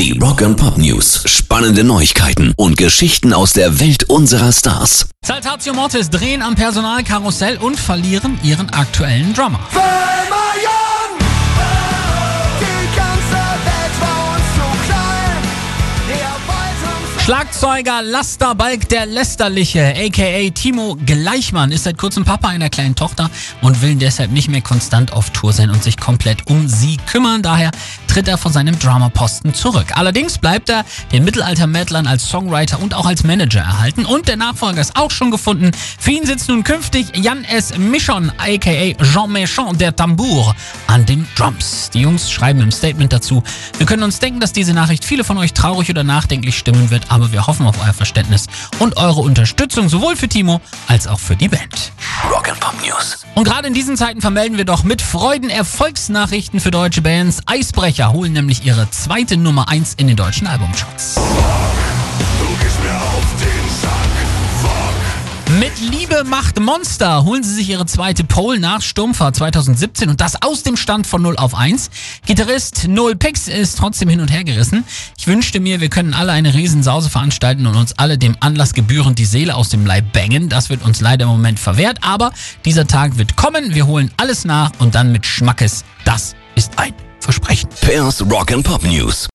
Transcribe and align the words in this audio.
Die 0.00 0.18
Rock 0.18 0.40
and 0.40 0.56
Pop 0.56 0.78
News. 0.78 1.24
Spannende 1.26 1.84
Neuigkeiten 1.84 2.54
und 2.56 2.78
Geschichten 2.78 3.34
aus 3.34 3.52
der 3.52 3.80
Welt 3.80 4.04
unserer 4.04 4.50
Stars. 4.50 5.10
Saltatio 5.22 5.74
Mortis 5.74 6.08
drehen 6.08 6.40
am 6.40 6.54
Personalkarussell 6.54 7.58
und 7.58 7.78
verlieren 7.78 8.40
ihren 8.42 8.70
aktuellen 8.70 9.34
Drummer. 9.34 9.60
Schlagzeuger 17.30 18.02
Laster 18.02 18.56
Balk 18.56 18.88
der 18.88 19.06
Lästerliche, 19.06 19.94
aka 19.96 20.50
Timo 20.50 20.96
Gleichmann, 21.06 21.70
ist 21.70 21.84
seit 21.84 21.96
kurzem 21.96 22.24
Papa 22.24 22.48
einer 22.48 22.70
kleinen 22.70 22.96
Tochter 22.96 23.30
und 23.62 23.82
will 23.82 23.94
deshalb 23.94 24.32
nicht 24.32 24.48
mehr 24.48 24.62
konstant 24.62 25.12
auf 25.12 25.30
Tour 25.30 25.52
sein 25.52 25.70
und 25.70 25.84
sich 25.84 25.96
komplett 25.96 26.48
um 26.48 26.66
sie 26.66 26.96
kümmern. 27.06 27.42
Daher 27.42 27.70
tritt 28.10 28.26
er 28.26 28.38
von 28.38 28.52
seinem 28.52 28.76
Dramaposten 28.76 29.54
zurück. 29.54 29.92
Allerdings 29.94 30.38
bleibt 30.38 30.68
er 30.68 30.84
den 31.12 31.22
Mittelalter-Metlern 31.22 32.08
als 32.08 32.28
Songwriter 32.28 32.82
und 32.82 32.92
auch 32.92 33.06
als 33.06 33.22
Manager 33.22 33.60
erhalten 33.60 34.04
und 34.04 34.26
der 34.26 34.36
Nachfolger 34.36 34.80
ist 34.80 34.96
auch 34.96 35.12
schon 35.12 35.30
gefunden. 35.30 35.70
Für 35.96 36.10
ihn 36.10 36.26
sitzt 36.26 36.48
nun 36.48 36.64
künftig 36.64 37.16
Jan 37.16 37.44
S. 37.44 37.78
Michon, 37.78 38.32
aka 38.36 38.94
Jean 39.04 39.30
Méchant 39.30 39.76
der 39.76 39.94
Tambour, 39.94 40.56
an 40.88 41.06
den 41.06 41.24
Drums. 41.36 41.90
Die 41.94 42.00
Jungs 42.00 42.32
schreiben 42.32 42.60
im 42.60 42.72
Statement 42.72 43.12
dazu, 43.12 43.44
wir 43.78 43.86
können 43.86 44.02
uns 44.02 44.18
denken, 44.18 44.40
dass 44.40 44.52
diese 44.52 44.74
Nachricht 44.74 45.04
viele 45.04 45.22
von 45.22 45.38
euch 45.38 45.52
traurig 45.52 45.88
oder 45.88 46.02
nachdenklich 46.02 46.58
stimmen 46.58 46.90
wird, 46.90 47.12
aber 47.12 47.30
wir 47.30 47.46
hoffen 47.46 47.64
auf 47.64 47.76
euer 47.80 47.94
Verständnis 47.94 48.46
und 48.80 48.96
eure 48.96 49.20
Unterstützung 49.20 49.88
sowohl 49.88 50.16
für 50.16 50.28
Timo 50.28 50.60
als 50.88 51.06
auch 51.06 51.20
für 51.20 51.36
die 51.36 51.48
Band. 51.48 51.92
Rock 52.28 52.48
and 52.48 52.60
Pop 52.60 52.74
News. 52.84 53.24
Und 53.34 53.44
gerade 53.44 53.68
in 53.68 53.74
diesen 53.74 53.96
Zeiten 53.96 54.20
vermelden 54.20 54.58
wir 54.58 54.64
doch 54.64 54.84
mit 54.84 55.00
Freuden 55.00 55.48
Erfolgsnachrichten 55.48 56.60
für 56.60 56.70
deutsche 56.70 57.00
Bands. 57.00 57.40
Eisbrecher 57.46 58.12
holen 58.12 58.32
nämlich 58.32 58.64
ihre 58.64 58.90
zweite 58.90 59.36
Nummer 59.36 59.68
1 59.68 59.94
in 59.94 60.06
den 60.06 60.16
deutschen 60.16 60.46
Albumcharts. 60.46 61.18
Mit 65.60 65.78
Liebe 65.78 66.24
macht 66.24 66.58
Monster 66.58 67.22
holen 67.26 67.42
sie 67.42 67.52
sich 67.52 67.68
ihre 67.68 67.84
zweite 67.84 68.24
Pole 68.24 68.58
nach 68.58 68.80
Sturmfahrt 68.80 69.36
2017 69.36 70.08
und 70.08 70.18
das 70.22 70.40
aus 70.40 70.62
dem 70.62 70.74
Stand 70.74 71.06
von 71.06 71.20
0 71.20 71.36
auf 71.36 71.54
1. 71.54 71.90
Gitarrist 72.24 72.88
Noel 72.88 73.14
Pix 73.14 73.46
ist 73.46 73.76
trotzdem 73.76 74.08
hin 74.08 74.20
und 74.20 74.28
her 74.28 74.42
gerissen. 74.42 74.84
Ich 75.18 75.26
wünschte 75.26 75.60
mir, 75.60 75.82
wir 75.82 75.90
können 75.90 76.14
alle 76.14 76.32
eine 76.32 76.54
Riesensause 76.54 77.10
veranstalten 77.10 77.66
und 77.66 77.76
uns 77.76 77.92
alle 77.98 78.16
dem 78.16 78.38
Anlass 78.40 78.72
gebührend 78.72 79.18
die 79.18 79.26
Seele 79.26 79.54
aus 79.54 79.68
dem 79.68 79.84
Leib 79.84 80.14
bangen. 80.14 80.48
Das 80.48 80.70
wird 80.70 80.82
uns 80.82 81.02
leider 81.02 81.24
im 81.24 81.32
Moment 81.32 81.60
verwehrt, 81.60 81.98
aber 82.00 82.32
dieser 82.64 82.86
Tag 82.86 83.18
wird 83.18 83.36
kommen. 83.36 83.74
Wir 83.74 83.86
holen 83.86 84.10
alles 84.16 84.46
nach 84.46 84.72
und 84.78 84.94
dann 84.94 85.12
mit 85.12 85.26
Schmackes. 85.26 85.84
Das 86.06 86.36
ist 86.54 86.78
ein 86.78 86.94
Versprechen. 87.18 87.68
Pairs 87.82 88.22
Rock 88.30 88.50
and 88.50 88.64
Pop 88.64 88.82
News. 88.82 89.28